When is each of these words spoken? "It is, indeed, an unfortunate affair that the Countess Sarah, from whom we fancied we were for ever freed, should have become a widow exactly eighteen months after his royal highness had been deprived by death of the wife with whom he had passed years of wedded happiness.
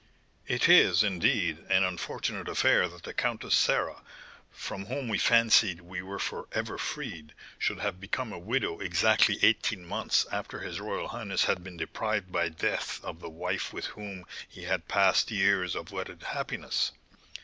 "It 0.47 0.67
is, 0.67 1.03
indeed, 1.03 1.59
an 1.69 1.83
unfortunate 1.83 2.47
affair 2.49 2.87
that 2.87 3.03
the 3.03 3.13
Countess 3.13 3.53
Sarah, 3.53 4.01
from 4.51 4.87
whom 4.87 5.09
we 5.09 5.19
fancied 5.19 5.81
we 5.81 6.01
were 6.01 6.17
for 6.17 6.47
ever 6.53 6.79
freed, 6.79 7.35
should 7.59 7.77
have 7.81 7.99
become 8.01 8.33
a 8.33 8.39
widow 8.39 8.79
exactly 8.79 9.37
eighteen 9.43 9.85
months 9.85 10.25
after 10.31 10.61
his 10.61 10.79
royal 10.79 11.09
highness 11.09 11.43
had 11.43 11.63
been 11.63 11.77
deprived 11.77 12.31
by 12.31 12.49
death 12.49 12.99
of 13.03 13.19
the 13.19 13.29
wife 13.29 13.71
with 13.73 13.85
whom 13.93 14.25
he 14.49 14.63
had 14.63 14.87
passed 14.87 15.29
years 15.29 15.75
of 15.75 15.91
wedded 15.91 16.23
happiness. 16.23 16.93